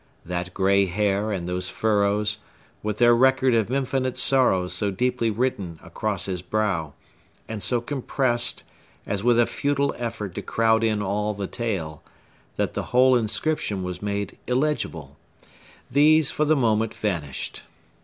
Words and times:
That 0.25 0.55
gray 0.55 0.87
hair, 0.87 1.31
and 1.31 1.47
those 1.47 1.69
furrows,—with 1.69 2.97
their 2.97 3.13
record 3.15 3.53
of 3.53 3.69
infinite 3.71 4.17
sorrow 4.17 4.67
so 4.67 4.89
deeply 4.89 5.29
written 5.29 5.79
across 5.83 6.25
his 6.25 6.41
brow, 6.41 6.93
and 7.47 7.61
so 7.61 7.81
compressed, 7.81 8.63
as 9.05 9.23
with 9.23 9.39
a 9.39 9.45
futile 9.45 9.93
effort 9.99 10.33
to 10.33 10.41
crowd 10.41 10.83
in 10.83 11.03
all 11.03 11.35
the 11.35 11.45
tale, 11.45 12.01
that 12.55 12.73
the 12.73 12.85
whole 12.97 13.15
inscription 13.15 13.83
was 13.83 14.01
made 14.01 14.39
illegible,—these, 14.47 16.31
for 16.31 16.45
the 16.45 16.55
moment, 16.55 16.95
vanished. 16.95 17.61